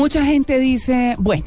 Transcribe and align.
Mucha 0.00 0.24
gente 0.24 0.58
dice, 0.58 1.14
bueno, 1.18 1.44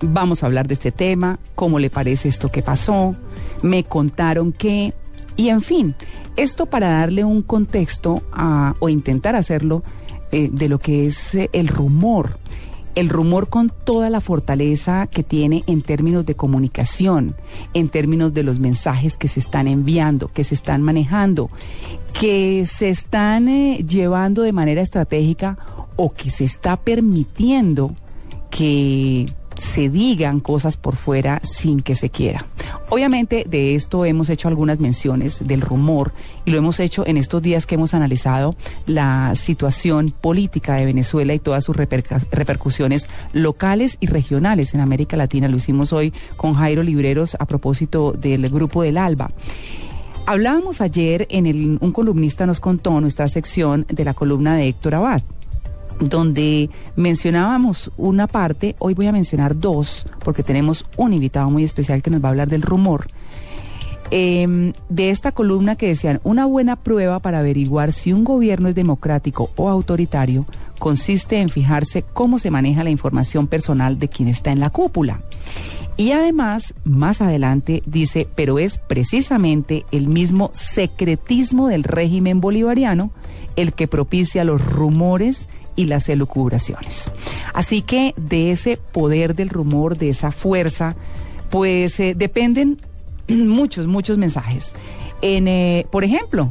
vamos 0.00 0.44
a 0.44 0.46
hablar 0.46 0.68
de 0.68 0.74
este 0.74 0.92
tema, 0.92 1.40
cómo 1.56 1.80
le 1.80 1.90
parece 1.90 2.28
esto 2.28 2.48
que 2.48 2.62
pasó, 2.62 3.16
me 3.64 3.82
contaron 3.82 4.52
que, 4.52 4.94
y 5.34 5.48
en 5.48 5.60
fin, 5.60 5.96
esto 6.36 6.66
para 6.66 6.88
darle 6.88 7.24
un 7.24 7.42
contexto 7.42 8.22
a, 8.32 8.74
o 8.78 8.88
intentar 8.88 9.34
hacerlo 9.34 9.82
eh, 10.30 10.50
de 10.52 10.68
lo 10.68 10.78
que 10.78 11.08
es 11.08 11.34
eh, 11.34 11.50
el 11.52 11.66
rumor. 11.66 12.38
El 12.94 13.08
rumor 13.08 13.48
con 13.48 13.72
toda 13.84 14.08
la 14.08 14.20
fortaleza 14.20 15.08
que 15.08 15.24
tiene 15.24 15.64
en 15.66 15.82
términos 15.82 16.24
de 16.26 16.36
comunicación, 16.36 17.34
en 17.74 17.88
términos 17.88 18.32
de 18.34 18.44
los 18.44 18.60
mensajes 18.60 19.16
que 19.16 19.26
se 19.26 19.40
están 19.40 19.66
enviando, 19.66 20.28
que 20.28 20.44
se 20.44 20.54
están 20.54 20.82
manejando, 20.82 21.50
que 22.12 22.66
se 22.66 22.88
están 22.88 23.48
eh, 23.48 23.84
llevando 23.84 24.42
de 24.42 24.52
manera 24.52 24.80
estratégica 24.80 25.58
o 26.02 26.14
que 26.14 26.30
se 26.30 26.44
está 26.44 26.78
permitiendo 26.78 27.94
que 28.50 29.34
se 29.58 29.90
digan 29.90 30.40
cosas 30.40 30.78
por 30.78 30.96
fuera 30.96 31.42
sin 31.44 31.82
que 31.82 31.94
se 31.94 32.08
quiera. 32.08 32.46
Obviamente 32.88 33.44
de 33.46 33.74
esto 33.74 34.06
hemos 34.06 34.30
hecho 34.30 34.48
algunas 34.48 34.80
menciones 34.80 35.46
del 35.46 35.60
rumor 35.60 36.14
y 36.46 36.52
lo 36.52 36.56
hemos 36.56 36.80
hecho 36.80 37.06
en 37.06 37.18
estos 37.18 37.42
días 37.42 37.66
que 37.66 37.74
hemos 37.74 37.92
analizado 37.92 38.56
la 38.86 39.34
situación 39.36 40.14
política 40.18 40.76
de 40.76 40.86
Venezuela 40.86 41.34
y 41.34 41.38
todas 41.38 41.64
sus 41.64 41.76
repercusiones 41.76 43.06
locales 43.34 43.98
y 44.00 44.06
regionales 44.06 44.72
en 44.72 44.80
América 44.80 45.18
Latina. 45.18 45.48
Lo 45.48 45.58
hicimos 45.58 45.92
hoy 45.92 46.14
con 46.38 46.54
Jairo 46.54 46.82
Libreros 46.82 47.36
a 47.38 47.44
propósito 47.44 48.12
del 48.12 48.48
grupo 48.48 48.82
del 48.82 48.96
ALBA. 48.96 49.32
Hablábamos 50.24 50.80
ayer 50.80 51.26
en 51.28 51.44
el, 51.44 51.76
un 51.78 51.92
columnista 51.92 52.46
nos 52.46 52.58
contó 52.58 52.98
nuestra 53.02 53.28
sección 53.28 53.84
de 53.90 54.06
la 54.06 54.14
columna 54.14 54.56
de 54.56 54.68
Héctor 54.68 54.94
Abad 54.94 55.20
donde 56.00 56.70
mencionábamos 56.96 57.92
una 57.96 58.26
parte, 58.26 58.74
hoy 58.78 58.94
voy 58.94 59.06
a 59.06 59.12
mencionar 59.12 59.58
dos, 59.58 60.06
porque 60.24 60.42
tenemos 60.42 60.86
un 60.96 61.12
invitado 61.12 61.50
muy 61.50 61.64
especial 61.64 62.02
que 62.02 62.10
nos 62.10 62.22
va 62.22 62.28
a 62.28 62.30
hablar 62.30 62.48
del 62.48 62.62
rumor. 62.62 63.08
Em, 64.12 64.72
de 64.88 65.10
esta 65.10 65.30
columna 65.30 65.76
que 65.76 65.86
decían, 65.86 66.20
una 66.24 66.44
buena 66.44 66.74
prueba 66.74 67.20
para 67.20 67.38
averiguar 67.38 67.92
si 67.92 68.12
un 68.12 68.24
gobierno 68.24 68.68
es 68.68 68.74
democrático 68.74 69.50
o 69.54 69.68
autoritario 69.68 70.46
consiste 70.80 71.38
en 71.38 71.48
fijarse 71.48 72.02
cómo 72.02 72.40
se 72.40 72.50
maneja 72.50 72.82
la 72.82 72.90
información 72.90 73.46
personal 73.46 74.00
de 74.00 74.08
quien 74.08 74.26
está 74.26 74.50
en 74.50 74.58
la 74.58 74.70
cúpula. 74.70 75.22
Y 75.96 76.10
además, 76.12 76.74
más 76.82 77.20
adelante 77.20 77.82
dice, 77.86 78.26
pero 78.34 78.58
es 78.58 78.78
precisamente 78.78 79.84
el 79.92 80.08
mismo 80.08 80.50
secretismo 80.54 81.68
del 81.68 81.84
régimen 81.84 82.40
bolivariano 82.40 83.12
el 83.54 83.74
que 83.74 83.86
propicia 83.86 84.42
los 84.44 84.64
rumores 84.64 85.46
y 85.80 85.86
las 85.86 86.08
elucubraciones. 86.08 87.10
Así 87.54 87.80
que 87.80 88.14
de 88.16 88.50
ese 88.50 88.76
poder 88.76 89.34
del 89.34 89.48
rumor, 89.48 89.96
de 89.96 90.10
esa 90.10 90.30
fuerza, 90.30 90.94
pues 91.48 91.98
eh, 92.00 92.14
dependen 92.14 92.78
muchos, 93.28 93.86
muchos 93.86 94.18
mensajes. 94.18 94.72
En, 95.22 95.48
eh, 95.48 95.86
por 95.90 96.04
ejemplo, 96.04 96.50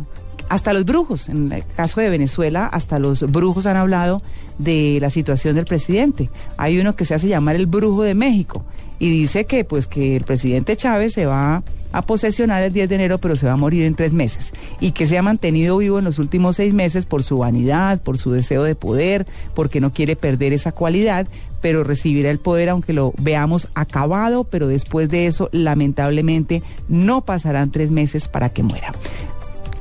hasta 0.50 0.74
los 0.74 0.84
brujos, 0.84 1.30
en 1.30 1.52
el 1.52 1.64
caso 1.64 2.02
de 2.02 2.10
Venezuela, 2.10 2.66
hasta 2.66 2.98
los 2.98 3.22
brujos 3.32 3.68
han 3.68 3.78
hablado 3.78 4.24
de 4.58 4.98
la 5.00 5.12
situación 5.12 5.56
del 5.56 5.66
presidente. 5.66 6.32
Hay 6.58 6.80
uno 6.80 6.96
que 6.96 7.06
se 7.06 7.14
hace 7.14 7.28
llamar 7.28 7.56
el 7.56 7.68
brujo 7.68 8.02
de 8.02 8.16
México 8.16 8.66
y 8.98 9.10
dice 9.12 9.46
que 9.46 9.64
pues 9.64 9.86
que 9.86 10.16
el 10.16 10.24
presidente 10.24 10.76
Chávez 10.76 11.14
se 11.14 11.28
va 11.28 11.64
a 11.92 12.04
posesionar 12.04 12.64
el 12.64 12.74
10 12.74 12.90
de 12.90 12.96
enero, 12.96 13.18
pero 13.18 13.36
se 13.36 13.48
va 13.48 13.54
a 13.54 13.58
morir 13.58 13.84
en 13.84 13.96
tres 13.96 14.14
meses. 14.14 14.54
Y 14.80 14.92
que 14.92 15.06
se 15.06 15.18
ha 15.18 15.22
mantenido 15.22 15.78
vivo 15.78 16.00
en 16.00 16.06
los 16.06 16.20
últimos 16.20 16.56
seis 16.56 16.74
meses 16.74 17.06
por 17.06 17.24
su 17.24 17.40
vanidad, 17.40 18.02
por 18.02 18.18
su 18.18 18.32
deseo 18.32 18.64
de 18.64 18.76
poder, 18.76 19.26
porque 19.56 19.82
no 19.82 19.94
quiere 19.94 20.16
perder 20.16 20.54
esa 20.54 20.72
cualidad, 20.72 21.28
pero 21.62 21.84
recibirá 21.84 22.30
el 22.30 22.40
poder 22.40 22.70
aunque 22.70 22.94
lo 22.94 23.14
veamos 23.18 23.68
acabado, 23.74 24.44
pero 24.44 24.68
después 24.68 25.10
de 25.10 25.28
eso, 25.28 25.50
lamentablemente, 25.52 26.64
no 26.88 27.22
pasarán 27.22 27.72
tres 27.72 27.92
meses 27.92 28.28
para 28.28 28.50
que 28.50 28.64
muera. 28.64 28.94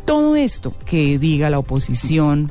Todo 0.05 0.37
esto 0.37 0.75
que 0.87 1.19
diga 1.19 1.51
la 1.51 1.59
oposición, 1.59 2.51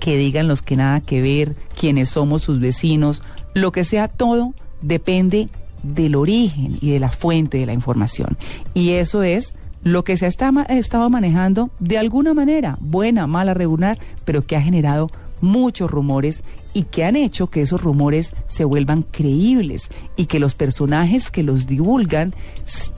que 0.00 0.16
digan 0.16 0.48
los 0.48 0.62
que 0.62 0.76
nada 0.76 1.00
que 1.00 1.22
ver, 1.22 1.54
quienes 1.78 2.08
somos 2.08 2.42
sus 2.42 2.58
vecinos, 2.58 3.22
lo 3.54 3.70
que 3.70 3.84
sea, 3.84 4.08
todo 4.08 4.54
depende 4.82 5.48
del 5.82 6.14
origen 6.14 6.78
y 6.80 6.90
de 6.90 7.00
la 7.00 7.10
fuente 7.10 7.58
de 7.58 7.66
la 7.66 7.72
información. 7.72 8.36
Y 8.74 8.90
eso 8.90 9.22
es 9.22 9.54
lo 9.82 10.04
que 10.04 10.16
se 10.16 10.26
ha 10.26 10.28
estado 10.28 11.10
manejando 11.10 11.70
de 11.78 11.98
alguna 11.98 12.34
manera, 12.34 12.76
buena, 12.80 13.26
mala, 13.26 13.54
regular, 13.54 13.98
pero 14.24 14.46
que 14.46 14.56
ha 14.56 14.62
generado 14.62 15.08
muchos 15.40 15.90
rumores 15.90 16.42
y 16.72 16.84
que 16.84 17.04
han 17.04 17.16
hecho 17.16 17.48
que 17.48 17.62
esos 17.62 17.82
rumores 17.82 18.34
se 18.46 18.64
vuelvan 18.64 19.02
creíbles 19.02 19.88
y 20.16 20.26
que 20.26 20.38
los 20.38 20.54
personajes 20.54 21.30
que 21.30 21.42
los 21.42 21.66
divulgan 21.66 22.34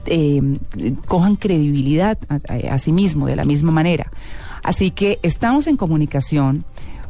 em, 0.05 0.59
cojan 1.07 1.35
credibilidad 1.35 2.17
a, 2.47 2.77
sí 2.77 2.91
mismo 2.91 3.27
de 3.27 3.35
la 3.35 3.45
misma 3.45 3.71
manera. 3.71 4.11
Así 4.61 4.91
que 4.91 5.19
estamos 5.23 5.67
en 5.67 5.77
comunicación 5.77 6.65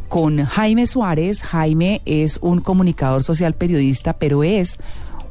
con 0.07 0.44
Jaime 0.44 0.88
Suárez. 0.88 1.41
Jaime 1.41 2.01
es 2.05 2.38
un 2.41 2.61
comunicador 2.61 3.23
social 3.23 3.53
periodista, 3.53 4.13
pero 4.13 4.44
es 4.44 4.78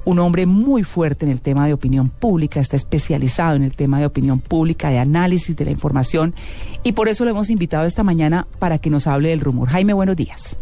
un 0.05 0.19
hombre 0.19 0.47
muy 0.47 0.85
fuerte 0.85 1.25
en 1.25 1.31
el 1.31 1.41
tema 1.41 1.67
de 1.67 1.73
opinión 1.73 2.09
pública, 2.09 2.61
está 2.61 2.77
especializado 2.77 3.57
en 3.57 3.63
el 3.63 3.75
tema 3.75 4.01
de 4.01 4.07
opinión 4.07 4.41
pública, 4.41 4.91
de 4.91 4.99
análisis 4.99 5.57
de 5.57 5.65
la 5.65 5.71
información, 5.71 6.35
y 6.83 6.93
por 6.93 7.09
eso 7.09 7.25
lo 7.25 7.31
hemos 7.31 7.51
invitado 7.51 7.87
esta 7.87 8.03
mañana 8.03 8.47
para 8.59 8.79
que 8.79 8.91
nos 8.91 9.07
hable 9.07 9.29
del 9.29 9.41
rumor. 9.41 9.69
Jaime, 9.69 9.93
buenos 9.93 10.17
días. 10.17 10.57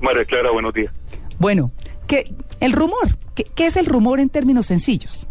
María 0.00 0.24
Clara, 0.24 0.50
buenos 0.50 0.74
días. 0.74 0.92
Bueno, 1.38 1.70
¿qué, 2.06 2.32
el 2.60 2.72
rumor, 2.72 3.18
¿qué, 3.34 3.66
es 3.66 3.76
el 3.76 3.86
rumor 3.86 4.20
en 4.20 4.28
términos 4.28 4.66
sencillos? 4.66 5.26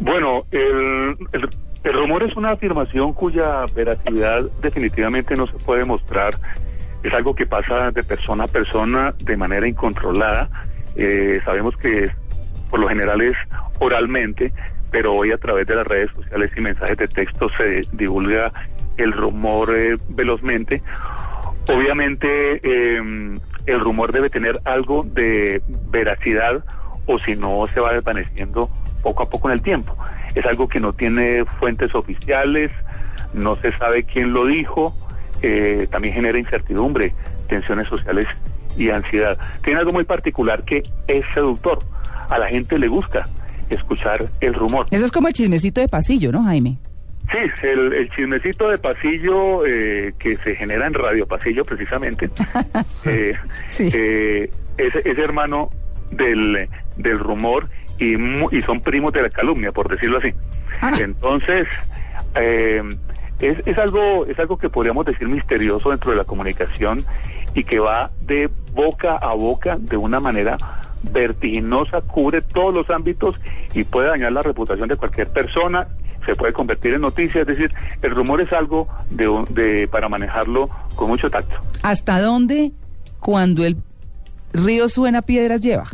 Bueno, 0.00 0.44
el, 0.52 1.16
el 1.82 1.92
rumor 1.92 2.22
es 2.22 2.36
una 2.36 2.50
afirmación 2.50 3.12
cuya 3.12 3.64
veracidad 3.74 4.42
definitivamente 4.62 5.36
no 5.36 5.46
se 5.46 5.54
puede 5.54 5.84
mostrar 5.84 6.38
es 7.02 7.12
algo 7.12 7.34
que 7.34 7.46
pasa 7.46 7.90
de 7.90 8.02
persona 8.02 8.44
a 8.44 8.48
persona 8.48 9.14
de 9.18 9.36
manera 9.36 9.66
incontrolada. 9.66 10.48
Eh, 10.96 11.40
sabemos 11.44 11.76
que 11.76 12.10
por 12.70 12.80
lo 12.80 12.88
general 12.88 13.20
es 13.20 13.36
oralmente, 13.78 14.52
pero 14.90 15.14
hoy 15.14 15.32
a 15.32 15.38
través 15.38 15.66
de 15.66 15.76
las 15.76 15.86
redes 15.86 16.10
sociales 16.10 16.50
y 16.56 16.60
mensajes 16.60 16.96
de 16.96 17.08
texto 17.08 17.48
se 17.56 17.82
divulga 17.92 18.52
el 18.96 19.12
rumor 19.12 19.74
eh, 19.76 19.96
velozmente. 20.08 20.82
Obviamente 21.68 22.60
eh, 22.62 23.38
el 23.66 23.80
rumor 23.80 24.12
debe 24.12 24.30
tener 24.30 24.60
algo 24.64 25.04
de 25.04 25.62
veracidad 25.90 26.64
o 27.06 27.18
si 27.18 27.36
no 27.36 27.66
se 27.72 27.80
va 27.80 27.92
desvaneciendo 27.92 28.70
poco 29.02 29.22
a 29.22 29.30
poco 29.30 29.48
en 29.48 29.54
el 29.54 29.62
tiempo. 29.62 29.96
Es 30.34 30.44
algo 30.46 30.68
que 30.68 30.80
no 30.80 30.92
tiene 30.92 31.44
fuentes 31.58 31.94
oficiales, 31.94 32.70
no 33.32 33.56
se 33.56 33.72
sabe 33.72 34.04
quién 34.04 34.32
lo 34.32 34.46
dijo, 34.46 34.94
eh, 35.42 35.86
también 35.90 36.14
genera 36.14 36.38
incertidumbre, 36.38 37.14
tensiones 37.48 37.88
sociales 37.88 38.26
y 38.76 38.90
ansiedad. 38.90 39.38
Tiene 39.62 39.80
algo 39.80 39.92
muy 39.92 40.04
particular 40.04 40.64
que 40.64 40.82
es 41.06 41.24
seductor. 41.34 41.80
A 42.28 42.38
la 42.38 42.48
gente 42.48 42.78
le 42.78 42.88
gusta 42.88 43.28
escuchar 43.70 44.28
el 44.40 44.54
rumor. 44.54 44.86
Eso 44.90 45.04
es 45.04 45.12
como 45.12 45.28
el 45.28 45.34
chismecito 45.34 45.80
de 45.80 45.88
pasillo, 45.88 46.32
¿no, 46.32 46.44
Jaime? 46.44 46.78
Sí, 47.30 47.38
el, 47.62 48.08
chismecito 48.16 48.70
de 48.70 48.78
pasillo 48.78 49.66
eh, 49.66 50.14
que 50.18 50.36
se 50.36 50.54
genera 50.54 50.86
en 50.86 50.94
Radio 50.94 51.26
Pasillo, 51.26 51.62
precisamente, 51.62 52.30
eh, 53.04 53.34
eh, 53.78 54.50
es, 54.78 55.18
hermano 55.18 55.70
del, 56.10 56.68
del 56.96 57.18
rumor 57.18 57.68
y, 57.98 58.14
y 58.14 58.62
son 58.62 58.80
primos 58.80 59.12
de 59.12 59.22
la 59.22 59.28
calumnia, 59.28 59.72
por 59.72 59.90
decirlo 59.90 60.18
así. 60.18 60.32
Ah. 60.80 60.94
Entonces, 60.98 61.68
eh, 62.34 62.82
es, 63.40 63.66
es, 63.66 63.78
algo, 63.78 64.26
es 64.26 64.38
algo 64.38 64.58
que 64.58 64.68
podríamos 64.68 65.06
decir 65.06 65.28
misterioso 65.28 65.90
dentro 65.90 66.10
de 66.10 66.16
la 66.16 66.24
comunicación 66.24 67.04
y 67.54 67.64
que 67.64 67.78
va 67.78 68.10
de 68.20 68.50
boca 68.72 69.16
a 69.16 69.34
boca 69.34 69.76
de 69.78 69.96
una 69.96 70.20
manera 70.20 70.58
vertiginosa, 71.02 72.00
cubre 72.00 72.42
todos 72.42 72.74
los 72.74 72.90
ámbitos 72.90 73.36
y 73.74 73.84
puede 73.84 74.08
dañar 74.08 74.32
la 74.32 74.42
reputación 74.42 74.88
de 74.88 74.96
cualquier 74.96 75.28
persona, 75.28 75.86
se 76.26 76.34
puede 76.34 76.52
convertir 76.52 76.94
en 76.94 77.00
noticia, 77.00 77.42
es 77.42 77.46
decir, 77.46 77.72
el 78.02 78.10
rumor 78.10 78.40
es 78.40 78.52
algo 78.52 78.88
de, 79.10 79.44
de 79.50 79.88
para 79.88 80.08
manejarlo 80.08 80.68
con 80.96 81.08
mucho 81.08 81.30
tacto. 81.30 81.56
¿Hasta 81.82 82.20
dónde 82.20 82.72
cuando 83.20 83.64
el 83.64 83.76
río 84.52 84.88
suena, 84.88 85.22
piedras 85.22 85.60
lleva. 85.60 85.84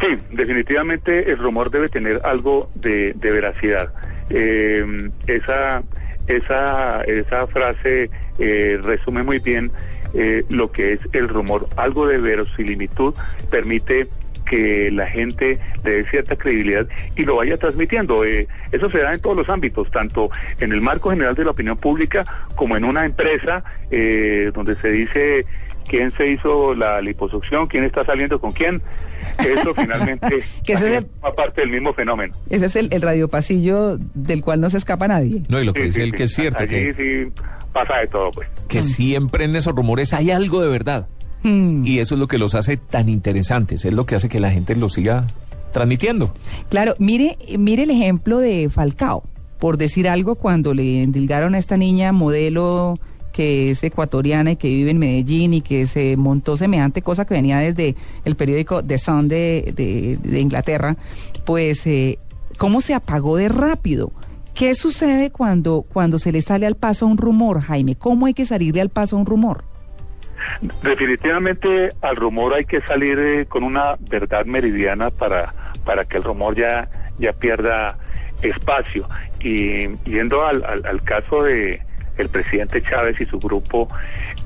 Sí, 0.00 0.18
definitivamente 0.32 1.30
el 1.30 1.38
rumor 1.38 1.70
debe 1.70 1.88
tener 1.88 2.20
algo 2.24 2.68
de, 2.74 3.12
de 3.14 3.30
veracidad. 3.30 3.92
Eh, 4.30 5.10
esa, 5.26 5.82
esa, 6.26 7.02
esa 7.02 7.46
frase 7.46 8.10
eh, 8.38 8.78
resume 8.82 9.22
muy 9.22 9.38
bien 9.38 9.70
eh, 10.14 10.44
lo 10.48 10.70
que 10.70 10.94
es 10.94 11.00
el 11.12 11.28
rumor. 11.28 11.68
Algo 11.76 12.06
de 12.06 12.18
verosimilitud 12.18 13.14
permite 13.50 14.08
que 14.44 14.90
la 14.90 15.06
gente 15.06 15.58
le 15.84 15.90
dé 15.90 16.04
cierta 16.10 16.36
credibilidad 16.36 16.86
y 17.16 17.24
lo 17.24 17.36
vaya 17.36 17.56
transmitiendo. 17.56 18.24
Eh, 18.24 18.46
eso 18.72 18.90
se 18.90 18.98
da 18.98 19.14
en 19.14 19.20
todos 19.20 19.36
los 19.36 19.48
ámbitos, 19.48 19.90
tanto 19.90 20.30
en 20.60 20.72
el 20.72 20.80
marco 20.80 21.10
general 21.10 21.34
de 21.34 21.44
la 21.44 21.50
opinión 21.50 21.76
pública 21.76 22.24
como 22.54 22.76
en 22.76 22.84
una 22.84 23.04
empresa 23.06 23.64
eh, 23.90 24.50
donde 24.54 24.76
se 24.76 24.88
dice 24.88 25.46
quién 25.88 26.10
se 26.12 26.30
hizo 26.30 26.74
la 26.74 27.00
liposucción, 27.00 27.66
quién 27.66 27.84
está 27.84 28.04
saliendo 28.04 28.40
con 28.40 28.52
quién. 28.52 28.80
Eso 29.38 29.74
finalmente 29.76 30.42
que 30.64 30.72
ese 30.74 30.96
es 30.96 31.04
el, 31.04 31.06
parte 31.34 31.60
del 31.62 31.70
mismo 31.70 31.92
fenómeno. 31.92 32.34
Ese 32.50 32.66
es 32.66 32.76
el, 32.76 32.88
el 32.92 33.02
radiopasillo 33.02 33.98
del 34.14 34.42
cual 34.42 34.60
no 34.60 34.70
se 34.70 34.78
escapa 34.78 35.08
nadie. 35.08 35.42
No, 35.48 35.60
y 35.60 35.64
lo 35.64 35.72
que 35.72 35.80
Sí, 35.82 35.86
dice 35.86 35.96
sí, 35.98 36.02
él 36.02 36.10
sí. 36.10 36.16
que 36.16 36.22
es 36.24 36.34
cierto, 36.34 36.62
Allí 36.62 36.68
que, 36.68 36.94
sí 37.26 37.32
pasa 37.72 37.96
de 37.98 38.06
todo, 38.06 38.30
pues. 38.30 38.48
que 38.68 38.82
siempre 38.82 39.44
en 39.44 39.56
esos 39.56 39.74
rumores 39.74 40.12
hay 40.12 40.30
algo 40.30 40.62
de 40.62 40.68
verdad. 40.68 41.08
Hmm. 41.42 41.84
Y 41.84 41.98
eso 41.98 42.14
es 42.14 42.20
lo 42.20 42.28
que 42.28 42.38
los 42.38 42.54
hace 42.54 42.76
tan 42.76 43.08
interesantes, 43.08 43.84
es 43.84 43.92
lo 43.92 44.06
que 44.06 44.14
hace 44.14 44.28
que 44.28 44.40
la 44.40 44.50
gente 44.50 44.76
los 44.76 44.94
siga 44.94 45.26
transmitiendo. 45.72 46.32
Claro, 46.70 46.94
mire, 46.98 47.36
mire 47.58 47.82
el 47.82 47.90
ejemplo 47.90 48.38
de 48.38 48.70
Falcao, 48.70 49.24
por 49.58 49.76
decir 49.76 50.08
algo, 50.08 50.36
cuando 50.36 50.72
le 50.72 51.02
endilgaron 51.02 51.54
a 51.54 51.58
esta 51.58 51.76
niña 51.76 52.12
modelo 52.12 52.98
que 53.34 53.72
es 53.72 53.82
ecuatoriana 53.82 54.52
y 54.52 54.56
que 54.56 54.68
vive 54.68 54.92
en 54.92 54.98
Medellín 54.98 55.52
y 55.54 55.60
que 55.60 55.86
se 55.86 56.16
montó 56.16 56.56
semejante 56.56 57.02
cosa 57.02 57.26
que 57.26 57.34
venía 57.34 57.58
desde 57.58 57.96
el 58.24 58.36
periódico 58.36 58.82
The 58.84 58.96
Sun 58.96 59.26
de, 59.28 59.74
de- 60.22 60.40
Inglaterra, 60.40 60.96
pues 61.44 61.84
eh, 61.86 62.18
cómo 62.58 62.80
se 62.80 62.94
apagó 62.94 63.36
de 63.36 63.48
rápido. 63.48 64.12
¿Qué 64.54 64.76
sucede 64.76 65.30
cuando, 65.32 65.82
cuando 65.82 66.20
se 66.20 66.30
le 66.30 66.40
sale 66.40 66.64
al 66.66 66.76
paso 66.76 67.06
un 67.08 67.18
rumor, 67.18 67.60
Jaime? 67.60 67.96
¿Cómo 67.96 68.26
hay 68.26 68.34
que 68.34 68.46
salirle 68.46 68.80
al 68.80 68.88
paso 68.90 69.16
a 69.16 69.18
un 69.18 69.26
rumor? 69.26 69.64
Definitivamente 70.82 71.90
al 72.02 72.16
rumor 72.16 72.54
hay 72.54 72.64
que 72.64 72.80
salir 72.82 73.18
eh, 73.18 73.46
con 73.46 73.64
una 73.64 73.96
verdad 73.98 74.44
meridiana 74.44 75.10
para, 75.10 75.52
para 75.84 76.04
que 76.04 76.18
el 76.18 76.22
rumor 76.22 76.54
ya, 76.56 76.88
ya 77.18 77.32
pierda 77.32 77.98
espacio. 78.42 79.08
Y 79.40 79.88
yendo 80.08 80.44
al, 80.46 80.64
al, 80.64 80.86
al 80.86 81.02
caso 81.02 81.42
de 81.42 81.80
el 82.16 82.28
presidente 82.28 82.82
Chávez 82.82 83.20
y 83.20 83.26
su 83.26 83.38
grupo 83.38 83.88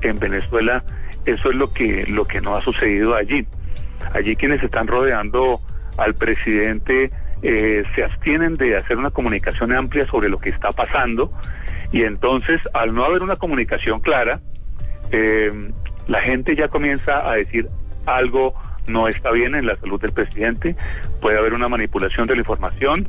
en 0.01 0.19
Venezuela, 0.19 0.83
eso 1.25 1.49
es 1.49 1.55
lo 1.55 1.71
que, 1.71 2.05
lo 2.07 2.25
que 2.25 2.41
no 2.41 2.55
ha 2.55 2.61
sucedido 2.61 3.15
allí. 3.15 3.45
Allí 4.13 4.35
quienes 4.35 4.63
están 4.63 4.87
rodeando 4.87 5.61
al 5.97 6.15
presidente 6.15 7.11
eh, 7.41 7.83
se 7.95 8.03
abstienen 8.03 8.55
de 8.55 8.77
hacer 8.77 8.97
una 8.97 9.11
comunicación 9.11 9.71
amplia 9.73 10.05
sobre 10.07 10.29
lo 10.29 10.39
que 10.39 10.49
está 10.49 10.71
pasando 10.71 11.31
y 11.91 12.03
entonces 12.03 12.61
al 12.73 12.93
no 12.93 13.03
haber 13.05 13.21
una 13.21 13.35
comunicación 13.35 13.99
clara, 13.99 14.39
eh, 15.11 15.51
la 16.07 16.21
gente 16.21 16.55
ya 16.55 16.67
comienza 16.67 17.29
a 17.29 17.35
decir 17.35 17.67
algo 18.05 18.53
no 18.87 19.07
está 19.07 19.31
bien 19.31 19.55
en 19.55 19.67
la 19.67 19.75
salud 19.77 20.01
del 20.01 20.11
presidente, 20.11 20.75
puede 21.21 21.37
haber 21.37 21.53
una 21.53 21.69
manipulación 21.69 22.27
de 22.27 22.35
la 22.35 22.41
información, 22.41 23.07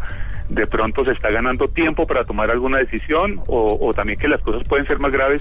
de 0.51 0.67
pronto 0.67 1.05
se 1.05 1.13
está 1.13 1.31
ganando 1.31 1.69
tiempo 1.69 2.07
para 2.07 2.25
tomar 2.25 2.51
alguna 2.51 2.79
decisión 2.79 3.41
o, 3.47 3.79
o 3.81 3.95
también 3.95 4.19
que 4.19 4.29
las 4.29 4.43
cosas 4.43 4.67
pueden 4.69 4.87
ser 4.87 4.99
más 4.99 5.13
graves 5.13 5.41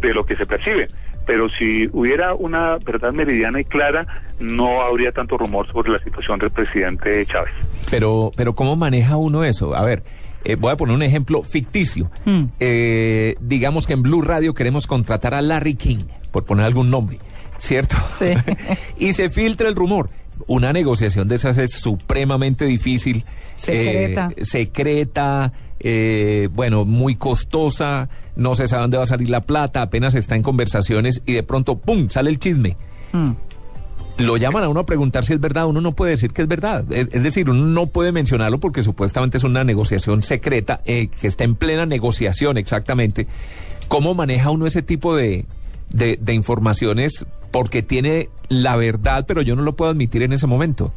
de 0.00 0.12
lo 0.12 0.24
que 0.26 0.36
se 0.36 0.46
percibe. 0.46 0.88
Pero 1.26 1.48
si 1.50 1.88
hubiera 1.92 2.34
una 2.34 2.78
verdad 2.78 3.12
meridiana 3.12 3.60
y 3.60 3.64
clara, 3.64 4.06
no 4.40 4.80
habría 4.82 5.12
tanto 5.12 5.36
rumor 5.36 5.70
sobre 5.70 5.90
la 5.92 5.98
situación 5.98 6.38
del 6.38 6.50
presidente 6.50 7.24
Chávez. 7.26 7.52
Pero, 7.90 8.32
pero 8.34 8.54
¿cómo 8.54 8.76
maneja 8.76 9.16
uno 9.16 9.44
eso? 9.44 9.74
A 9.74 9.84
ver, 9.84 10.02
eh, 10.44 10.56
voy 10.56 10.72
a 10.72 10.76
poner 10.76 10.94
un 10.94 11.02
ejemplo 11.02 11.42
ficticio. 11.42 12.10
Hmm. 12.24 12.44
Eh, 12.58 13.36
digamos 13.40 13.86
que 13.86 13.92
en 13.92 14.02
Blue 14.02 14.22
Radio 14.22 14.54
queremos 14.54 14.86
contratar 14.86 15.34
a 15.34 15.42
Larry 15.42 15.74
King, 15.74 16.04
por 16.30 16.44
poner 16.44 16.64
algún 16.64 16.90
nombre, 16.90 17.18
¿cierto? 17.58 17.96
Sí. 18.16 18.32
y 18.98 19.12
se 19.12 19.28
filtra 19.28 19.68
el 19.68 19.74
rumor. 19.74 20.08
Una 20.46 20.72
negociación 20.72 21.28
de 21.28 21.36
esas 21.36 21.58
es 21.58 21.72
supremamente 21.72 22.64
difícil. 22.64 23.24
Secreta. 23.56 24.30
eh, 24.36 24.44
secreta, 24.44 25.52
eh, 25.80 26.48
bueno, 26.52 26.84
muy 26.84 27.16
costosa, 27.16 28.08
no 28.36 28.54
se 28.54 28.68
sabe 28.68 28.82
dónde 28.82 28.98
va 28.98 29.04
a 29.04 29.08
salir 29.08 29.30
la 29.30 29.40
plata, 29.42 29.82
apenas 29.82 30.14
está 30.14 30.36
en 30.36 30.42
conversaciones 30.42 31.22
y 31.26 31.32
de 31.32 31.42
pronto, 31.42 31.78
¡pum!, 31.78 32.08
sale 32.08 32.30
el 32.30 32.38
chisme 32.38 32.76
Hmm. 33.12 33.32
lo 34.18 34.36
llaman 34.36 34.64
a 34.64 34.68
uno 34.68 34.80
a 34.80 34.86
preguntar 34.86 35.24
si 35.24 35.32
es 35.32 35.40
verdad, 35.40 35.66
uno 35.66 35.80
no 35.80 35.92
puede 35.94 36.10
decir 36.12 36.32
que 36.32 36.42
es 36.42 36.48
verdad. 36.48 36.84
Es, 36.92 37.08
es 37.12 37.22
decir, 37.22 37.48
uno 37.48 37.64
no 37.66 37.86
puede 37.86 38.12
mencionarlo 38.12 38.58
porque 38.58 38.82
supuestamente 38.82 39.38
es 39.38 39.44
una 39.44 39.64
negociación 39.64 40.22
secreta, 40.22 40.80
eh, 40.84 41.08
que 41.08 41.28
está 41.28 41.44
en 41.44 41.54
plena 41.54 41.86
negociación 41.86 42.58
exactamente. 42.58 43.26
¿Cómo 43.86 44.14
maneja 44.14 44.50
uno 44.50 44.66
ese 44.66 44.82
tipo 44.82 45.14
de, 45.16 45.46
de, 45.90 46.18
de 46.20 46.34
informaciones? 46.34 47.24
Porque 47.50 47.82
tiene 47.82 48.28
la 48.48 48.76
verdad, 48.76 49.24
pero 49.26 49.42
yo 49.42 49.56
no 49.56 49.62
lo 49.62 49.74
puedo 49.74 49.90
admitir 49.90 50.22
en 50.22 50.32
ese 50.32 50.46
momento. 50.46 50.92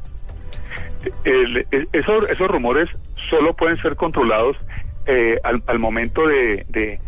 El- 1.23 1.65
el- 1.71 1.89
eso- 1.93 2.27
esos 2.27 2.47
rumores 2.47 2.89
solo 3.29 3.55
pueden 3.55 3.77
ser 3.81 3.95
controlados 3.95 4.57
eh, 5.07 5.37
al, 5.43 5.63
al 5.67 5.79
momento 5.79 6.27
de, 6.27 6.65
de- 6.69 6.99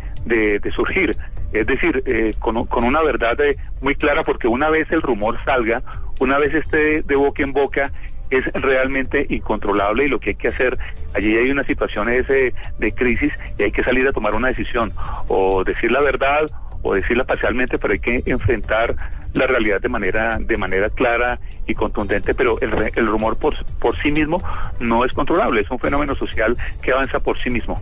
surgir. 0.74 1.16
Es 1.52 1.66
decir, 1.66 2.02
eh, 2.06 2.34
con, 2.40 2.64
con 2.66 2.82
una 2.82 3.00
verdad 3.02 3.40
eh, 3.40 3.56
muy 3.80 3.94
clara, 3.94 4.24
porque 4.24 4.48
una 4.48 4.70
vez 4.70 4.90
el 4.90 5.02
rumor 5.02 5.38
salga, 5.44 5.82
una 6.18 6.38
vez 6.38 6.52
esté 6.54 7.02
de 7.02 7.14
boca 7.16 7.42
en 7.44 7.52
boca, 7.52 7.92
es 8.30 8.44
realmente 8.54 9.26
incontrolable 9.28 10.06
y 10.06 10.08
lo 10.08 10.18
que 10.18 10.30
hay 10.30 10.34
que 10.36 10.48
hacer, 10.48 10.76
allí 11.14 11.36
hay 11.36 11.50
una 11.50 11.62
situación 11.64 12.08
ese 12.08 12.52
de 12.78 12.92
crisis 12.92 13.32
y 13.58 13.62
hay 13.64 13.70
que 13.70 13.84
salir 13.84 14.08
a 14.08 14.12
tomar 14.12 14.34
una 14.34 14.48
decisión, 14.48 14.92
o 15.28 15.62
decir 15.62 15.92
la 15.92 16.00
verdad 16.00 16.50
o 16.82 16.94
decirla 16.94 17.24
parcialmente, 17.24 17.78
pero 17.78 17.92
hay 17.92 18.00
que 18.00 18.22
enfrentar 18.26 18.96
la 19.34 19.46
realidad 19.46 19.80
de 19.80 19.88
manera 19.88 20.38
de 20.40 20.56
manera 20.56 20.88
clara 20.88 21.38
y 21.66 21.74
contundente, 21.74 22.34
pero 22.34 22.58
el, 22.60 22.72
el 22.94 23.06
rumor 23.06 23.36
por, 23.36 23.62
por 23.78 24.00
sí 24.00 24.10
mismo 24.10 24.42
no 24.80 25.04
es 25.04 25.12
controlable, 25.12 25.60
es 25.60 25.70
un 25.70 25.78
fenómeno 25.78 26.14
social 26.14 26.56
que 26.80 26.92
avanza 26.92 27.20
por 27.20 27.38
sí 27.38 27.50
mismo. 27.50 27.80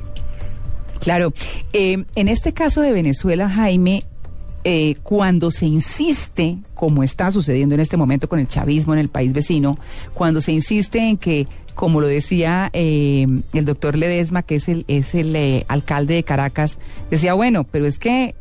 Claro, 1.01 1.33
eh, 1.73 2.05
en 2.15 2.29
este 2.29 2.53
caso 2.53 2.81
de 2.81 2.93
Venezuela, 2.93 3.49
Jaime, 3.49 4.05
eh, 4.65 4.95
cuando 5.03 5.51
se 5.51 5.67
insiste, 5.67 6.59
como 6.75 7.03
está 7.03 7.33
sucediendo 7.33 7.75
en 7.75 7.81
este 7.81 7.97
momento 7.97 8.29
con 8.29 8.39
el 8.39 8.47
chavismo 8.47 8.93
en 8.93 9.01
el 9.01 9.09
país 9.09 9.33
vecino, 9.33 9.77
cuando 10.15 10.41
se 10.41 10.53
insiste 10.53 11.01
en 11.01 11.19
que, 11.19 11.49
como 11.75 12.01
lo 12.01 12.07
decía 12.07 12.71
eh, 12.73 13.27
el 13.53 13.65
doctor 13.65 13.99
Ledesma, 13.99 14.45
que 14.45 14.55
es 14.55 14.69
el, 14.69 14.85
es 14.87 15.17
el 15.17 15.35
eh, 15.35 15.65
alcalde 15.67 16.15
de 16.15 16.23
Caracas, 16.23 16.79
decía, 17.11 17.35
bueno, 17.35 17.65
pero 17.65 17.87
es 17.87 17.99
que 17.99 18.37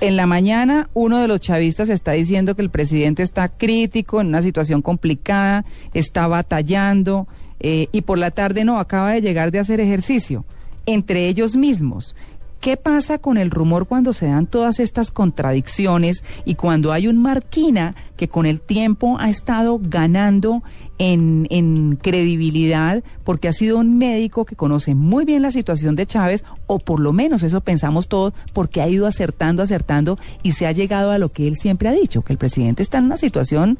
en 0.00 0.16
la 0.16 0.26
mañana 0.26 0.88
uno 0.94 1.18
de 1.20 1.28
los 1.28 1.40
chavistas 1.40 1.88
está 1.88 2.12
diciendo 2.12 2.54
que 2.54 2.62
el 2.62 2.70
presidente 2.70 3.22
está 3.22 3.48
crítico, 3.48 4.20
en 4.20 4.28
una 4.28 4.42
situación 4.42 4.82
complicada, 4.82 5.64
está 5.94 6.26
batallando, 6.26 7.26
eh, 7.60 7.88
y 7.92 8.02
por 8.02 8.18
la 8.18 8.30
tarde 8.30 8.64
no, 8.64 8.78
acaba 8.78 9.12
de 9.12 9.22
llegar 9.22 9.50
de 9.50 9.58
hacer 9.58 9.80
ejercicio, 9.80 10.44
entre 10.84 11.28
ellos 11.28 11.56
mismos. 11.56 12.14
¿Qué 12.60 12.76
pasa 12.76 13.18
con 13.18 13.36
el 13.36 13.50
rumor 13.50 13.86
cuando 13.86 14.12
se 14.12 14.26
dan 14.26 14.46
todas 14.46 14.80
estas 14.80 15.10
contradicciones 15.12 16.24
y 16.44 16.54
cuando 16.56 16.90
hay 16.92 17.06
un 17.06 17.16
Marquina 17.18 17.94
que 18.16 18.28
con 18.28 18.44
el 18.44 18.60
tiempo 18.60 19.18
ha 19.20 19.30
estado 19.30 19.78
ganando 19.80 20.62
en, 20.98 21.46
en 21.50 21.96
credibilidad 21.96 23.04
porque 23.24 23.46
ha 23.48 23.52
sido 23.52 23.78
un 23.78 23.98
médico 23.98 24.46
que 24.46 24.56
conoce 24.56 24.94
muy 24.94 25.24
bien 25.24 25.42
la 25.42 25.50
situación 25.52 25.94
de 25.94 26.06
Chávez, 26.06 26.42
o 26.66 26.78
por 26.80 26.98
lo 26.98 27.12
menos 27.12 27.42
eso 27.44 27.60
pensamos 27.60 28.08
todos, 28.08 28.32
porque 28.52 28.80
ha 28.80 28.88
ido 28.88 29.06
acertando, 29.06 29.62
acertando 29.62 30.18
y 30.42 30.52
se 30.52 30.66
ha 30.66 30.72
llegado 30.72 31.10
a 31.12 31.18
lo 31.18 31.28
que 31.30 31.46
él 31.46 31.56
siempre 31.56 31.88
ha 31.88 31.92
dicho, 31.92 32.22
que 32.22 32.32
el 32.32 32.38
presidente 32.38 32.82
está 32.82 32.98
en 32.98 33.04
una 33.04 33.16
situación 33.18 33.78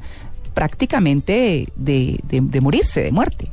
prácticamente 0.53 1.67
de, 1.75 2.19
de- 2.29 2.41
de 2.41 2.61
morirse, 2.61 3.01
de 3.01 3.11
muerte. 3.11 3.49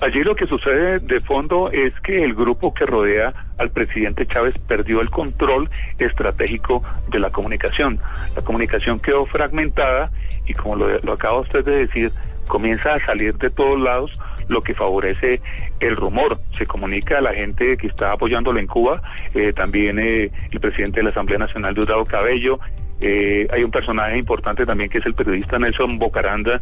Allí 0.00 0.22
lo 0.22 0.34
que 0.34 0.46
sucede 0.46 0.98
de 0.98 1.20
fondo 1.20 1.70
es 1.70 1.92
que 2.00 2.24
el 2.24 2.34
grupo 2.34 2.72
que 2.72 2.86
rodea 2.86 3.34
al 3.58 3.70
presidente 3.70 4.26
Chávez 4.26 4.58
perdió 4.66 5.02
el 5.02 5.10
control 5.10 5.68
estratégico 5.98 6.82
de 7.10 7.18
la 7.18 7.30
comunicación. 7.30 8.00
La 8.34 8.42
comunicación 8.42 8.98
quedó 8.98 9.26
fragmentada 9.26 10.10
y 10.46 10.54
como 10.54 10.76
lo, 10.76 10.98
lo 11.00 11.12
acaba 11.12 11.40
usted 11.40 11.64
de 11.64 11.86
decir, 11.86 12.12
comienza 12.46 12.94
a 12.94 13.04
salir 13.04 13.36
de 13.36 13.50
todos 13.50 13.78
lados 13.78 14.18
lo 14.48 14.62
que 14.62 14.74
favorece 14.74 15.40
el 15.80 15.96
rumor. 15.96 16.38
Se 16.58 16.66
comunica 16.66 17.18
a 17.18 17.20
la 17.20 17.34
gente 17.34 17.76
que 17.76 17.86
está 17.86 18.12
apoyándolo 18.12 18.58
en 18.58 18.66
Cuba, 18.66 19.02
eh, 19.34 19.52
también 19.52 19.98
eh, 19.98 20.30
el 20.50 20.60
presidente 20.60 21.00
de 21.00 21.04
la 21.04 21.10
Asamblea 21.10 21.38
Nacional, 21.38 21.74
Diosdado 21.74 22.04
Cabello, 22.04 22.58
eh, 23.00 23.46
hay 23.50 23.64
un 23.64 23.70
personaje 23.70 24.16
importante 24.16 24.64
también 24.66 24.88
que 24.90 24.98
es 24.98 25.06
el 25.06 25.14
periodista 25.14 25.58
Nelson 25.58 25.98
Bocaranda, 25.98 26.60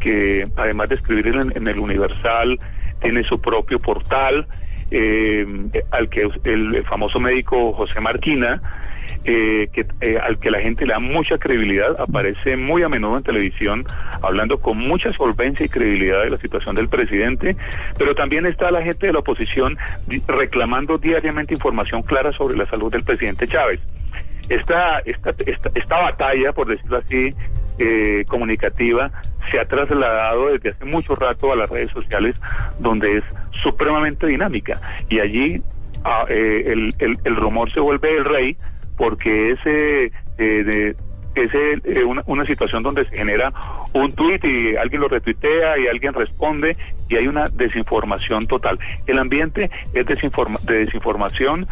que 0.00 0.46
además 0.56 0.88
de 0.88 0.96
escribir 0.96 1.28
en, 1.28 1.52
en 1.56 1.68
el 1.68 1.78
Universal, 1.78 2.58
tiene 3.00 3.22
su 3.24 3.40
propio 3.40 3.78
portal 3.78 4.46
eh, 4.94 5.46
al 5.90 6.10
que 6.10 6.28
el 6.44 6.84
famoso 6.84 7.18
médico 7.18 7.72
José 7.72 7.98
Marquina, 8.00 8.60
eh, 9.24 9.68
que, 9.72 9.86
eh, 10.02 10.18
al 10.18 10.38
que 10.38 10.50
la 10.50 10.60
gente 10.60 10.84
le 10.84 10.92
da 10.92 10.98
mucha 10.98 11.38
credibilidad, 11.38 11.98
aparece 11.98 12.56
muy 12.58 12.82
a 12.82 12.90
menudo 12.90 13.16
en 13.16 13.22
televisión 13.22 13.86
hablando 14.20 14.58
con 14.60 14.76
mucha 14.76 15.12
solvencia 15.14 15.64
y 15.64 15.70
credibilidad 15.70 16.22
de 16.24 16.30
la 16.30 16.38
situación 16.38 16.74
del 16.74 16.88
presidente, 16.88 17.56
pero 17.96 18.14
también 18.14 18.44
está 18.44 18.70
la 18.70 18.82
gente 18.82 19.06
de 19.06 19.14
la 19.14 19.20
oposición 19.20 19.78
reclamando 20.26 20.98
diariamente 20.98 21.54
información 21.54 22.02
clara 22.02 22.32
sobre 22.32 22.56
la 22.56 22.66
salud 22.66 22.92
del 22.92 23.02
presidente 23.02 23.48
Chávez. 23.48 23.80
Esta, 24.52 24.98
esta, 25.06 25.34
esta, 25.46 25.70
esta 25.74 26.00
batalla, 26.00 26.52
por 26.52 26.68
decirlo 26.68 26.98
así, 26.98 27.34
eh, 27.78 28.24
comunicativa 28.28 29.10
se 29.50 29.58
ha 29.58 29.64
trasladado 29.64 30.48
desde 30.48 30.70
hace 30.70 30.84
mucho 30.84 31.14
rato 31.14 31.52
a 31.52 31.56
las 31.56 31.70
redes 31.70 31.90
sociales 31.90 32.36
donde 32.78 33.16
es 33.16 33.24
supremamente 33.62 34.26
dinámica 34.26 34.78
y 35.08 35.20
allí 35.20 35.62
ah, 36.04 36.26
eh, 36.28 36.64
el, 36.66 36.94
el, 36.98 37.18
el, 37.24 37.36
rumor 37.36 37.72
se 37.72 37.80
vuelve 37.80 38.14
el 38.14 38.26
rey 38.26 38.58
porque 38.98 39.52
ese 39.52 40.12
eh, 40.36 40.94
es 41.34 41.50
eh, 41.54 42.04
una, 42.04 42.22
una, 42.26 42.44
situación 42.44 42.82
donde 42.82 43.06
se 43.06 43.16
genera 43.16 43.52
un 43.94 44.12
tuit 44.12 44.44
y 44.44 44.76
alguien 44.76 45.00
lo 45.00 45.08
retuitea 45.08 45.78
y 45.78 45.86
alguien 45.86 46.12
responde 46.12 46.76
y 47.08 47.16
hay 47.16 47.26
una 47.26 47.48
desinformación 47.48 48.46
total. 48.46 48.78
El 49.06 49.18
ambiente 49.18 49.70
es 49.94 50.04
desinforma 50.04 50.58
de 50.64 50.84
desinformación, 50.84 51.66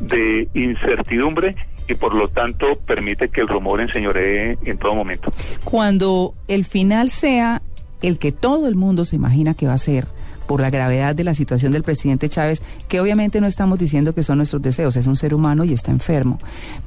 de 0.00 0.48
incertidumbre 0.52 1.56
y 1.88 1.94
por 1.94 2.14
lo 2.14 2.28
tanto 2.28 2.66
permite 2.86 3.28
que 3.28 3.40
el 3.40 3.48
rumor 3.48 3.80
enseñoree 3.80 4.58
en 4.62 4.78
todo 4.78 4.94
momento. 4.94 5.30
Cuando 5.64 6.34
el 6.48 6.64
final 6.64 7.10
sea 7.10 7.62
el 8.02 8.18
que 8.18 8.32
todo 8.32 8.68
el 8.68 8.74
mundo 8.74 9.04
se 9.04 9.16
imagina 9.16 9.54
que 9.54 9.66
va 9.66 9.74
a 9.74 9.78
ser, 9.78 10.06
por 10.46 10.60
la 10.60 10.70
gravedad 10.70 11.14
de 11.14 11.24
la 11.24 11.34
situación 11.34 11.72
del 11.72 11.82
presidente 11.82 12.28
Chávez, 12.28 12.62
que 12.88 13.00
obviamente 13.00 13.40
no 13.40 13.46
estamos 13.46 13.78
diciendo 13.78 14.14
que 14.14 14.22
son 14.22 14.38
nuestros 14.38 14.62
deseos, 14.62 14.96
es 14.96 15.06
un 15.06 15.16
ser 15.16 15.34
humano 15.34 15.64
y 15.64 15.72
está 15.72 15.90
enfermo, 15.90 16.38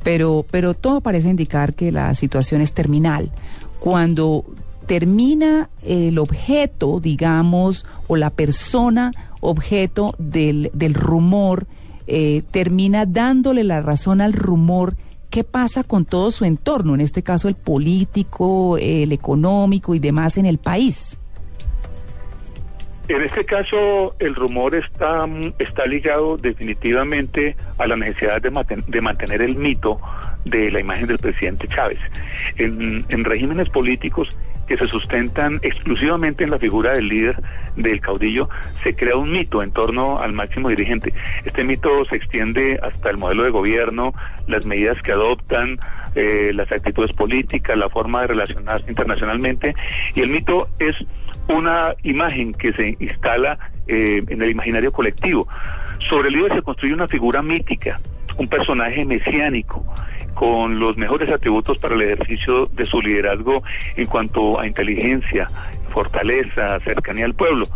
pero, 0.01 0.46
pero 0.50 0.74
todo 0.74 1.01
parece 1.01 1.29
indicar 1.29 1.74
que 1.74 1.91
la 1.91 2.13
situación 2.13 2.62
es 2.62 2.74
terminal. 2.74 3.32
Cuando 3.79 4.46
termina 4.88 5.70
el 5.84 6.18
objeto, 6.18 7.00
digamos, 7.00 7.86
o 8.08 8.15
la 8.15 8.29
persona 8.29 9.12
objeto 9.41 10.15
del, 10.18 10.72
del 10.74 10.94
rumor, 10.94 11.68
eh, 12.12 12.42
termina 12.50 13.06
dándole 13.06 13.63
la 13.63 13.82
razón 13.82 14.20
al 14.20 14.34
rumor, 14.34 14.96
¿qué 15.30 15.44
pasa 15.44 15.84
con 15.84 16.06
todo 16.06 16.32
su 16.32 16.44
entorno? 16.44 16.96
En 16.96 17.01
este 17.01 17.22
caso, 17.22 17.48
el 17.48 17.56
político, 17.56 18.78
el 18.80 19.12
económico 19.12 19.94
y 19.94 20.00
demás 20.00 20.38
en 20.38 20.48
el 20.48 20.58
país. 20.58 21.18
En 23.08 23.22
este 23.22 23.46
caso, 23.46 24.16
el 24.18 24.34
rumor 24.34 24.74
está, 24.74 25.28
está 25.60 25.86
ligado 25.86 26.38
definitivamente 26.38 27.56
a 27.78 27.86
la 27.86 27.96
necesidad 27.96 28.42
de, 28.42 29.01
mantener 29.01 29.42
el 29.42 29.56
mito 29.56 30.00
de 30.46 30.72
la 30.72 30.80
imagen 30.80 31.08
del 31.08 31.20
presidente 31.20 31.68
Chávez. 31.68 32.00
En 32.58 33.24
regímenes 33.24 33.70
políticos 33.70 34.30
que 34.70 34.78
se 34.78 34.88
sustentan 34.88 35.60
exclusivamente 35.64 36.44
en 36.44 36.52
la 36.52 36.60
figura 36.60 36.94
del 36.94 37.08
líder, 37.08 37.42
del 37.76 38.00
caudillo, 38.00 38.50
se 38.84 38.96
crea 38.96 39.18
un 39.18 39.32
mito 39.32 39.64
en 39.64 39.72
torno 39.72 40.20
al 40.20 40.32
máximo 40.32 40.70
dirigente. 40.70 41.12
Este 41.44 41.64
mito 41.64 42.06
se 42.06 42.16
extiende 42.16 42.80
hasta 42.84 43.10
el 43.10 43.18
modelo 43.18 43.44
de 43.44 43.50
gobierno, 43.50 44.14
las 44.48 44.68
medidas 44.68 45.02
que 45.02 45.12
adoptan, 45.12 45.80
eh, 46.14 46.52
las 46.54 46.72
actitudes 46.72 47.12
políticas, 47.14 47.76
la 47.80 47.90
forma 47.90 48.22
de 48.22 48.28
relacionarse 48.28 48.90
internacionalmente, 48.90 49.74
y 50.14 50.22
el 50.22 50.30
mito 50.30 50.70
es 50.78 50.96
una 51.48 51.96
imagen 52.04 52.54
que 52.54 52.72
se 52.74 52.96
instala 53.00 53.58
eh, 53.88 54.24
en 54.28 54.40
el 54.40 54.52
imaginario 54.52 54.92
colectivo. 54.92 55.48
Sobre 56.10 56.28
el 56.28 56.36
líder 56.36 56.54
se 56.54 56.62
construye 56.62 56.94
una 56.94 57.08
figura 57.08 57.42
mítica, 57.42 58.00
un 58.38 58.48
personaje 58.48 59.04
mesiánico, 59.04 59.84
con 60.34 60.80
los 60.80 60.98
mejores 60.98 61.30
atributos 61.30 61.78
para 61.78 61.96
el 61.96 62.02
ejercicio 62.02 62.68
de 62.68 62.86
su 62.86 63.02
liderazgo 63.02 63.64
en 63.96 64.06
cuanto 64.06 64.60
a 64.60 64.68
inteligencia, 64.68 65.50
fortaleza, 65.90 66.80
cercanía 66.82 67.26
al 67.26 67.34
pueblo. 67.34 67.68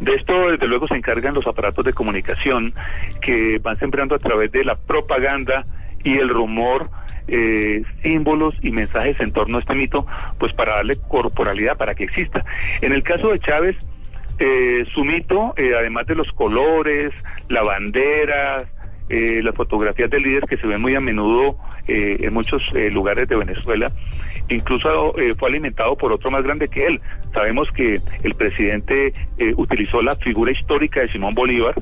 De 0.00 0.14
esto, 0.14 0.50
desde 0.50 0.66
luego, 0.66 0.86
se 0.88 0.94
encargan 0.94 1.34
los 1.34 1.46
aparatos 1.46 1.84
de 1.84 1.92
comunicación 1.92 2.74
que 3.20 3.58
van 3.58 3.78
sembrando 3.78 4.14
a 4.14 4.18
través 4.18 4.52
de 4.52 4.64
la 4.64 4.76
propaganda 4.76 5.64
y 6.04 6.18
el 6.18 6.28
rumor 6.28 6.90
eh, 7.28 7.82
símbolos 8.02 8.54
y 8.62 8.70
mensajes 8.70 9.18
en 9.20 9.32
torno 9.32 9.56
a 9.56 9.60
este 9.60 9.74
mito, 9.74 10.06
pues 10.38 10.52
para 10.52 10.76
darle 10.76 10.96
corporalidad, 11.08 11.76
para 11.76 11.94
que 11.94 12.04
exista. 12.04 12.44
En 12.80 12.92
el 12.92 13.02
caso 13.02 13.30
de 13.30 13.40
Chávez, 13.40 13.76
eh, 14.38 14.84
su 14.94 15.04
mito, 15.04 15.54
eh, 15.56 15.72
además 15.76 16.06
de 16.06 16.14
los 16.14 16.30
colores, 16.32 17.12
la 17.48 17.62
bandera, 17.62 18.66
eh, 19.08 19.40
las 19.42 19.54
fotografías 19.54 20.10
del 20.10 20.24
líder 20.24 20.44
que 20.48 20.56
se 20.56 20.66
ven 20.66 20.80
muy 20.80 20.96
a 20.96 21.00
menudo 21.00 21.56
eh, 21.86 22.16
en 22.20 22.34
muchos 22.34 22.62
eh, 22.74 22.90
lugares 22.90 23.28
de 23.28 23.36
Venezuela, 23.36 23.92
incluso 24.48 25.14
fue 25.38 25.48
alimentado 25.48 25.96
por 25.96 26.12
otro 26.12 26.30
más 26.30 26.42
grande 26.42 26.68
que 26.68 26.86
él. 26.86 27.00
Sabemos 27.32 27.70
que 27.70 28.00
el 28.22 28.34
presidente 28.34 29.12
utilizó 29.56 30.02
la 30.02 30.16
figura 30.16 30.52
histórica 30.52 31.00
de 31.00 31.08
Simón 31.08 31.34
Bolívar, 31.34 31.74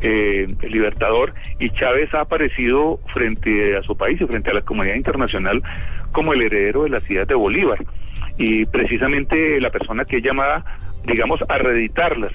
el 0.00 0.56
libertador, 0.60 1.34
y 1.58 1.70
Chávez 1.70 2.12
ha 2.14 2.20
aparecido 2.20 3.00
frente 3.12 3.76
a 3.76 3.82
su 3.82 3.96
país 3.96 4.20
y 4.20 4.26
frente 4.26 4.50
a 4.50 4.54
la 4.54 4.60
comunidad 4.60 4.94
internacional 4.94 5.62
como 6.12 6.32
el 6.34 6.42
heredero 6.42 6.84
de 6.84 6.90
las 6.90 7.10
ideas 7.10 7.28
de 7.28 7.34
Bolívar. 7.34 7.78
Y 8.38 8.66
precisamente 8.66 9.60
la 9.60 9.70
persona 9.70 10.04
que 10.04 10.18
es 10.18 10.22
llamada, 10.22 10.64
digamos, 11.04 11.40
a 11.48 11.58
reeditarlas 11.58 12.32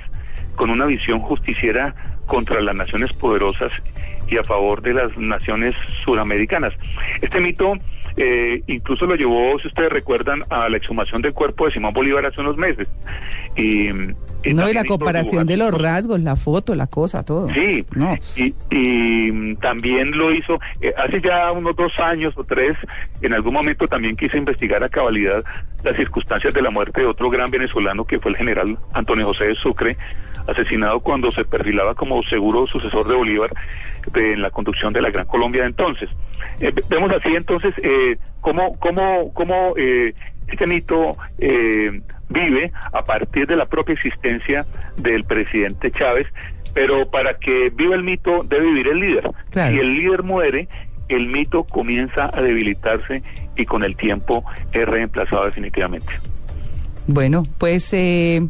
con 0.56 0.70
una 0.70 0.86
visión 0.86 1.20
justiciera 1.20 1.96
contra 2.32 2.62
las 2.62 2.74
naciones 2.74 3.12
poderosas 3.12 3.74
y 4.30 4.38
a 4.38 4.44
favor 4.46 4.82
de 4.82 4.94
las 4.94 5.18
naciones 5.18 5.76
suramericanas. 6.06 6.74
Este 7.20 7.42
mito 7.42 7.74
eh, 8.16 8.64
incluso 8.68 9.06
lo 9.06 9.16
llevó, 9.16 9.60
si 9.60 9.68
ustedes 9.68 9.92
recuerdan, 9.92 10.44
a 10.50 10.70
la 10.70 10.78
exhumación 10.78 11.22
del 11.22 11.34
cuerpo 11.34 11.66
de 11.66 11.74
Simón 11.74 11.94
Bolívar 11.94 12.26
hace 12.26 12.40
unos 12.40 12.56
meses. 12.56 12.88
Y, 13.58 13.90
no, 14.46 14.70
y 14.70 14.74
la 14.74 14.84
comparación 14.86 15.46
de 15.46 15.58
los 15.58 15.72
rasgos, 15.74 16.20
la 16.20 16.36
foto, 16.36 16.76
la 16.76 16.88
cosa, 16.88 17.24
todo. 17.24 17.50
Sí, 17.54 17.86
no. 17.96 18.16
y, 18.70 19.56
también 19.56 20.12
lo 20.12 20.34
hizo, 20.34 20.60
eh, 20.82 20.94
hace 20.98 21.22
ya 21.22 21.52
unos 21.52 21.76
dos 21.76 21.98
años 22.00 22.34
o 22.38 22.44
tres, 22.44 22.78
en 23.22 23.34
algún 23.34 23.54
momento 23.54 23.88
también 23.88 24.16
quise 24.16 24.38
investigar 24.38 24.84
a 24.84 24.90
cabalidad 24.90 25.44
las 25.84 25.96
circunstancias 25.96 26.54
de 26.54 26.62
la 26.62 26.70
muerte 26.70 27.02
de 27.02 27.08
otro 27.08 27.30
gran 27.30 27.52
venezolano 27.52 28.06
que 28.06 28.20
fue 28.20 28.32
el 28.32 28.38
general 28.38 28.78
Antonio 28.94 29.26
José 29.28 29.48
de 29.48 29.56
Sucre, 29.56 29.98
asesinado 30.48 31.00
cuando 31.00 31.32
se 31.32 31.46
perfilaba 31.46 31.96
como 31.96 32.24
seguro 32.24 32.68
sucesor 32.68 33.08
de 33.08 33.16
Bolívar 33.16 33.52
en 34.16 34.42
la 34.42 34.50
conducción 34.50 34.94
de 34.94 35.02
la 35.02 35.12
Gran 35.12 35.28
Colombia 35.28 35.62
de 35.62 35.68
entonces. 35.68 36.10
Eh, 36.60 36.74
vemos 36.90 37.12
así 37.12 37.36
entonces 37.36 37.74
eh, 37.84 38.18
cómo, 38.42 38.78
cómo, 38.80 39.32
cómo 39.34 39.74
eh, 39.78 40.14
este 40.48 40.68
mito 40.68 41.18
eh, 41.40 42.02
vive 42.32 42.72
a 42.92 43.04
partir 43.04 43.48
de 43.48 43.56
la 43.56 43.66
propia 43.66 43.94
existencia 43.94 44.66
del 44.98 45.24
presidente 45.24 45.92
Chávez, 45.92 46.28
pero 46.74 47.10
para 47.10 47.38
que 47.38 47.70
viva 47.70 47.96
el 47.96 48.04
mito 48.04 48.44
debe 48.44 48.66
vivir 48.68 48.88
el 48.88 49.00
líder. 49.00 49.32
Si 49.52 49.60
el 49.60 49.94
líder 49.94 50.24
muere, 50.24 50.68
el 51.10 51.28
mito 51.28 51.64
comienza 51.66 52.30
a 52.34 52.42
debilitarse 52.42 53.22
y 53.56 53.66
con 53.66 53.84
el 53.84 53.96
tiempo 53.96 54.44
es 54.72 54.88
reemplazado 54.88 55.46
definitivamente. 55.46 56.12
Bueno, 57.08 57.44
pues 57.58 57.92
eh, 57.94 58.48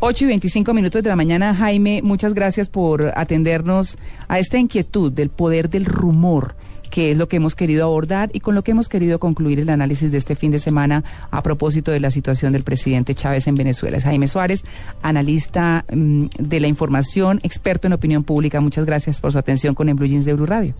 8 0.00 0.24
y 0.24 0.26
25 0.26 0.74
minutos 0.74 1.02
de 1.02 1.08
la 1.08 1.16
mañana, 1.16 1.54
Jaime, 1.54 2.00
muchas 2.02 2.34
gracias 2.34 2.68
por 2.68 3.12
atendernos 3.14 3.98
a 4.28 4.38
esta 4.38 4.58
inquietud 4.58 5.12
del 5.12 5.30
poder 5.30 5.70
del 5.70 5.84
rumor 5.86 6.56
que 6.92 7.10
es 7.10 7.16
lo 7.16 7.26
que 7.26 7.36
hemos 7.36 7.54
querido 7.54 7.84
abordar 7.84 8.28
y 8.34 8.40
con 8.40 8.54
lo 8.54 8.62
que 8.62 8.72
hemos 8.72 8.90
querido 8.90 9.18
concluir 9.18 9.58
el 9.58 9.70
análisis 9.70 10.12
de 10.12 10.18
este 10.18 10.36
fin 10.36 10.50
de 10.50 10.58
semana 10.58 11.02
a 11.30 11.42
propósito 11.42 11.90
de 11.90 12.00
la 12.00 12.10
situación 12.10 12.52
del 12.52 12.64
presidente 12.64 13.14
Chávez 13.14 13.46
en 13.46 13.54
Venezuela. 13.54 13.96
Es 13.96 14.04
Jaime 14.04 14.28
Suárez, 14.28 14.62
analista 15.00 15.86
mm, 15.90 16.26
de 16.38 16.60
la 16.60 16.68
información, 16.68 17.40
experto 17.42 17.86
en 17.86 17.94
opinión 17.94 18.24
pública. 18.24 18.60
Muchas 18.60 18.84
gracias 18.84 19.22
por 19.22 19.32
su 19.32 19.38
atención 19.38 19.74
con 19.74 19.88
el 19.88 19.94
Blue 19.94 20.06
Jeans 20.06 20.26
de 20.26 20.34
Blue 20.34 20.44
Radio. 20.44 20.74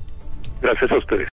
Gracias 0.60 0.92
a 0.92 0.96
ustedes. 0.98 1.28